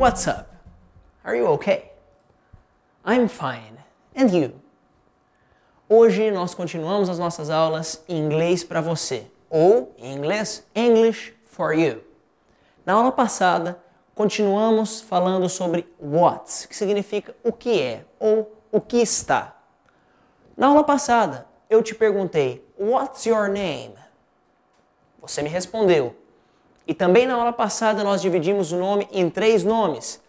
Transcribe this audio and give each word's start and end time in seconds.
What's 0.00 0.26
up? 0.26 0.56
Are 1.26 1.36
you 1.36 1.46
okay? 1.48 1.90
I'm 3.04 3.28
fine. 3.28 3.76
And 4.16 4.30
you? 4.30 4.54
Hoje 5.90 6.30
nós 6.30 6.54
continuamos 6.54 7.10
as 7.10 7.18
nossas 7.18 7.50
aulas 7.50 8.02
em 8.08 8.16
inglês 8.16 8.64
para 8.64 8.80
você, 8.80 9.26
ou 9.50 9.94
em 9.98 10.14
inglês, 10.14 10.64
English 10.74 11.34
for 11.44 11.74
you. 11.74 12.00
Na 12.86 12.94
aula 12.94 13.12
passada, 13.12 13.78
continuamos 14.14 15.02
falando 15.02 15.50
sobre 15.50 15.86
what, 15.98 16.66
que 16.66 16.74
significa 16.74 17.36
o 17.44 17.52
que 17.52 17.78
é 17.78 18.06
ou 18.18 18.50
o 18.72 18.80
que 18.80 19.02
está. 19.02 19.54
Na 20.56 20.68
aula 20.68 20.82
passada, 20.82 21.46
eu 21.68 21.82
te 21.82 21.94
perguntei, 21.94 22.66
What's 22.78 23.26
your 23.26 23.48
name? 23.48 23.96
Você 25.20 25.42
me 25.42 25.50
respondeu. 25.50 26.16
E 26.90 26.94
também 26.94 27.24
na 27.24 27.34
aula 27.34 27.52
passada 27.52 28.02
nós 28.02 28.20
dividimos 28.20 28.72
o 28.72 28.76
nome 28.76 29.06
em 29.12 29.30
três 29.30 29.62
nomes: 29.62 30.20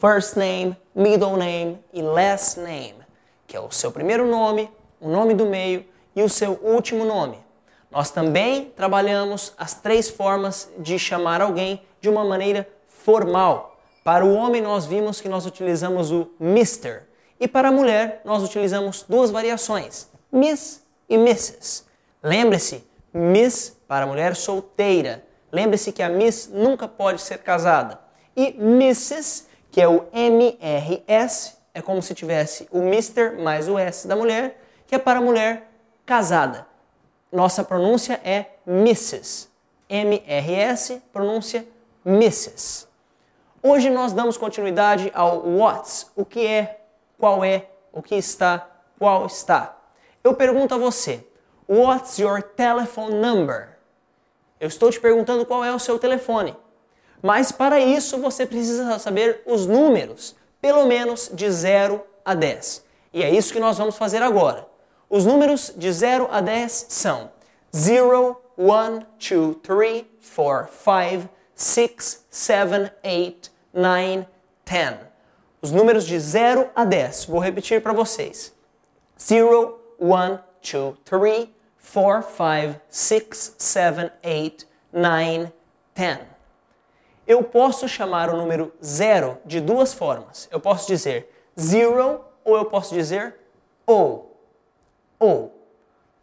first 0.00 0.34
name, 0.34 0.74
middle 0.94 1.36
name 1.36 1.78
e 1.92 2.00
last 2.00 2.58
name 2.58 3.04
que 3.46 3.54
é 3.54 3.60
o 3.60 3.70
seu 3.70 3.92
primeiro 3.92 4.26
nome, 4.26 4.70
o 4.98 5.06
nome 5.06 5.34
do 5.34 5.44
meio 5.44 5.84
e 6.14 6.22
o 6.22 6.30
seu 6.30 6.52
último 6.62 7.04
nome. 7.04 7.38
Nós 7.90 8.10
também 8.10 8.72
trabalhamos 8.74 9.52
as 9.58 9.74
três 9.74 10.08
formas 10.08 10.70
de 10.78 10.98
chamar 10.98 11.42
alguém 11.42 11.82
de 12.00 12.08
uma 12.08 12.24
maneira 12.24 12.66
formal. 12.88 13.78
Para 14.02 14.24
o 14.24 14.34
homem, 14.34 14.62
nós 14.62 14.86
vimos 14.86 15.20
que 15.20 15.28
nós 15.28 15.44
utilizamos 15.44 16.10
o 16.10 16.30
Mr. 16.40 17.02
E 17.38 17.46
para 17.46 17.68
a 17.68 17.72
mulher, 17.72 18.22
nós 18.24 18.42
utilizamos 18.42 19.04
duas 19.06 19.30
variações: 19.30 20.08
Miss 20.32 20.82
e 21.06 21.16
Mrs. 21.16 21.84
Lembre-se, 22.22 22.82
Miss 23.12 23.76
para 23.86 24.06
mulher 24.06 24.34
solteira. 24.34 25.22
Lembre-se 25.56 25.90
que 25.90 26.02
a 26.02 26.10
Miss 26.10 26.50
nunca 26.52 26.86
pode 26.86 27.18
ser 27.22 27.38
casada. 27.38 27.98
E 28.36 28.48
Mrs, 28.58 29.46
que 29.70 29.80
é 29.80 29.88
o 29.88 30.04
MRS, 30.12 31.56
é 31.72 31.80
como 31.80 32.02
se 32.02 32.14
tivesse 32.14 32.68
o 32.70 32.80
Mr. 32.80 33.42
mais 33.42 33.66
o 33.66 33.78
S 33.78 34.06
da 34.06 34.14
mulher, 34.14 34.62
que 34.86 34.94
é 34.94 34.98
para 34.98 35.18
mulher 35.18 35.72
casada. 36.04 36.66
Nossa 37.32 37.64
pronúncia 37.64 38.20
é 38.22 38.56
Mrs. 38.66 39.48
M-R-S, 39.88 41.02
pronúncia 41.10 41.66
Mrs. 42.04 42.86
Hoje 43.62 43.88
nós 43.88 44.12
damos 44.12 44.36
continuidade 44.36 45.10
ao 45.14 45.38
what's, 45.38 46.12
o 46.14 46.26
que 46.26 46.46
é, 46.46 46.82
qual 47.18 47.42
é, 47.42 47.64
o 47.94 48.02
que 48.02 48.14
está, 48.14 48.68
qual 48.98 49.24
está. 49.24 49.74
Eu 50.22 50.34
pergunto 50.34 50.74
a 50.74 50.78
você, 50.78 51.26
what's 51.66 52.18
your 52.18 52.42
telephone 52.42 53.14
number? 53.14 53.75
Eu 54.58 54.68
estou 54.68 54.90
te 54.90 55.00
perguntando 55.00 55.44
qual 55.44 55.64
é 55.64 55.74
o 55.74 55.78
seu 55.78 55.98
telefone. 55.98 56.56
Mas 57.22 57.52
para 57.52 57.80
isso 57.80 58.18
você 58.18 58.46
precisa 58.46 58.98
saber 58.98 59.42
os 59.46 59.66
números 59.66 60.34
pelo 60.60 60.86
menos 60.86 61.30
de 61.32 61.50
0 61.50 62.02
a 62.24 62.34
10. 62.34 62.84
E 63.12 63.22
é 63.22 63.30
isso 63.30 63.52
que 63.52 63.60
nós 63.60 63.78
vamos 63.78 63.96
fazer 63.96 64.22
agora. 64.22 64.66
Os 65.08 65.24
números 65.24 65.72
de 65.76 65.92
0 65.92 66.28
a 66.30 66.40
10 66.40 66.86
são 66.88 67.30
0, 67.74 68.40
1, 68.58 68.98
2, 69.18 69.56
3, 69.62 70.04
4, 70.34 70.72
5, 70.72 71.28
6, 71.54 72.26
7, 72.30 72.92
8, 73.04 73.50
9, 73.72 74.26
10. 74.64 74.96
Os 75.62 75.72
números 75.72 76.04
de 76.04 76.18
0 76.18 76.70
a 76.74 76.84
10. 76.84 77.26
Vou 77.26 77.40
repetir 77.40 77.82
para 77.82 77.92
vocês. 77.92 78.52
0, 79.20 79.78
1, 80.00 80.38
2, 80.62 80.94
3, 81.04 81.48
4, 81.92 82.22
5, 82.30 82.80
6, 82.88 83.54
7, 83.58 84.12
8, 84.24 84.66
9, 84.92 85.52
10. 85.94 86.18
Eu 87.26 87.42
posso 87.42 87.88
chamar 87.88 88.30
o 88.30 88.36
número 88.36 88.72
zero 88.84 89.38
de 89.44 89.60
duas 89.60 89.92
formas. 89.92 90.48
Eu 90.50 90.60
posso 90.60 90.86
dizer 90.86 91.32
zero 91.58 92.24
ou 92.44 92.56
eu 92.56 92.66
posso 92.66 92.94
dizer 92.94 93.34
ou. 93.84 94.36
Ou. 95.18 95.52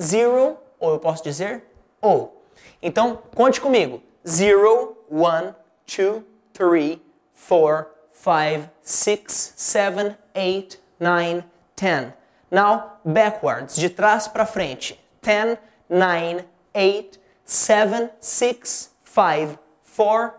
Zero 0.00 0.56
ou 0.80 0.92
eu 0.92 0.98
posso 0.98 1.22
dizer 1.22 1.62
ou. 2.00 2.42
Então, 2.82 3.22
conte 3.34 3.60
comigo. 3.60 4.02
Zero, 4.26 4.96
one, 5.08 5.54
two, 5.86 6.24
three, 6.52 7.00
four, 7.32 7.86
five, 8.10 8.68
six, 8.82 9.52
seven, 9.56 10.16
eight, 10.34 10.80
nine, 10.98 11.44
ten. 11.76 12.12
Now, 12.50 12.98
backwards, 13.04 13.76
de 13.76 13.88
trás 13.88 14.26
para 14.26 14.46
frente. 14.46 14.98
Ten, 15.20 15.58
nine, 15.88 16.44
eight, 16.74 17.20
seven, 17.44 18.10
six, 18.20 18.92
five, 19.02 19.58
four, 19.82 20.34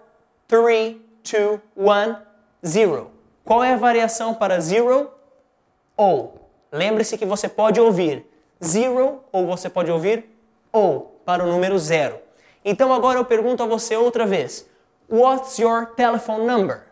3, 0.47 0.97
2, 1.23 1.59
1, 1.77 2.15
0. 2.65 3.11
Qual 3.45 3.63
é 3.63 3.73
a 3.73 3.77
variação 3.77 4.33
para 4.33 4.59
zero 4.59 5.11
ou? 5.97 6.49
Lembre-se 6.71 7.17
que 7.17 7.25
você 7.25 7.49
pode 7.49 7.79
ouvir 7.79 8.25
zero 8.63 9.23
ou 9.31 9.47
você 9.47 9.69
pode 9.69 9.91
ouvir 9.91 10.29
ou 10.71 11.19
para 11.25 11.43
o 11.43 11.47
número 11.47 11.77
zero. 11.79 12.19
Então 12.63 12.93
agora 12.93 13.17
eu 13.17 13.25
pergunto 13.25 13.63
a 13.63 13.65
você 13.65 13.95
outra 13.95 14.25
vez: 14.25 14.67
What's 15.09 15.57
your 15.57 15.87
telephone 15.95 16.45
number? 16.45 16.83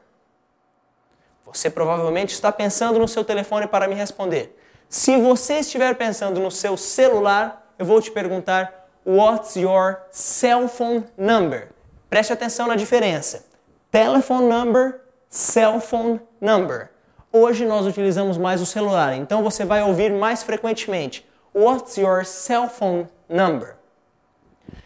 Você 1.45 1.69
provavelmente 1.69 2.33
está 2.33 2.51
pensando 2.51 2.99
no 2.99 3.07
seu 3.07 3.23
telefone 3.23 3.67
para 3.67 3.87
me 3.87 3.95
responder. 3.95 4.57
Se 4.89 5.17
você 5.17 5.59
estiver 5.59 5.95
pensando 5.95 6.39
no 6.39 6.49
seu 6.49 6.75
celular, 6.75 7.66
eu 7.77 7.85
vou 7.85 8.01
te 8.01 8.09
perguntar 8.11 8.87
What's 9.05 9.55
your 9.55 10.01
cell 10.11 10.67
phone 10.67 11.05
number? 11.17 11.69
Preste 12.09 12.33
atenção 12.33 12.67
na 12.67 12.75
diferença. 12.75 13.45
Telephone 13.89 14.47
number, 14.47 14.99
cell 15.29 15.79
phone 15.79 16.19
number. 16.41 16.89
Hoje 17.31 17.65
nós 17.65 17.85
utilizamos 17.85 18.37
mais 18.37 18.61
o 18.61 18.65
celular, 18.65 19.15
então 19.15 19.41
você 19.41 19.63
vai 19.63 19.81
ouvir 19.81 20.11
mais 20.11 20.43
frequentemente. 20.43 21.25
What's 21.55 21.95
your 21.97 22.25
cell 22.25 22.67
phone 22.67 23.07
number? 23.29 23.77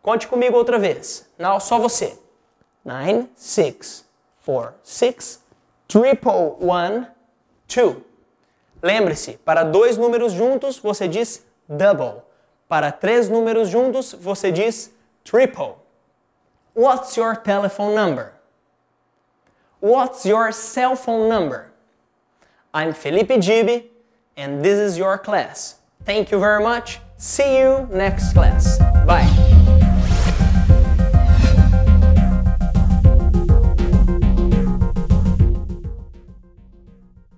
Conte 0.00 0.28
comigo 0.28 0.56
outra 0.56 0.78
vez. 0.78 1.28
Não, 1.36 1.58
só 1.58 1.76
você. 1.78 2.16
9646 2.84 5.42
triple 5.88 6.54
one 6.60 7.08
two. 7.66 8.04
Lembre-se, 8.80 9.32
para 9.44 9.64
dois 9.64 9.98
números 9.98 10.32
juntos 10.32 10.78
você 10.78 11.08
diz 11.08 11.44
double. 11.68 12.22
Para 12.68 12.92
três 12.92 13.28
números 13.28 13.68
juntos 13.68 14.12
você 14.12 14.52
diz 14.52 14.92
triple. 15.24 15.76
What's 16.74 17.16
your 17.16 17.34
telephone 17.36 17.94
number? 17.94 18.32
What's 19.80 20.24
your 20.24 20.52
cell 20.52 20.94
phone 20.96 21.28
number? 21.28 21.72
I'm 22.74 22.92
Felipe 22.92 23.40
Gibi, 23.40 23.90
and 24.36 24.62
this 24.62 24.78
is 24.78 24.98
your 24.98 25.18
class. 25.18 25.76
Thank 26.04 26.30
you 26.30 26.38
very 26.38 26.62
much. 26.62 27.00
See 27.16 27.58
you 27.58 27.88
next 27.90 28.32
class. 28.32 28.78
Bye. 29.06 29.37